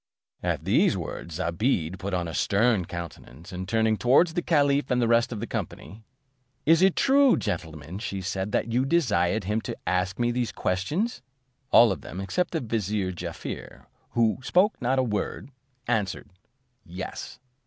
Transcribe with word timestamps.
At 0.41 0.65
these 0.65 0.97
words, 0.97 1.35
Zobeide 1.35 1.99
put 1.99 2.11
on 2.11 2.27
a 2.27 2.33
stern 2.33 2.85
countenance, 2.85 3.51
and 3.51 3.69
turning 3.69 3.97
towards 3.97 4.33
the 4.33 4.41
caliph 4.41 4.89
and 4.89 4.99
the 4.99 5.07
rest 5.07 5.31
of 5.31 5.39
the 5.39 5.45
company, 5.45 6.03
"Is 6.65 6.81
it 6.81 6.95
true, 6.95 7.37
gentlemen," 7.37 7.99
said 7.99 8.25
she, 8.25 8.43
"that 8.49 8.71
you 8.73 8.83
desired 8.83 9.43
him 9.43 9.61
to 9.61 9.77
ask 9.85 10.17
me 10.17 10.31
these 10.31 10.51
questions?" 10.51 11.21
All 11.69 11.91
of 11.91 12.01
them, 12.01 12.19
except 12.19 12.49
the 12.49 12.61
vizier 12.61 13.11
Jaaffier, 13.11 13.85
who 14.13 14.39
spoke 14.41 14.73
not 14.81 14.97
a 14.97 15.03
word, 15.03 15.51
answered, 15.87 16.31
"Yes." 16.83 17.39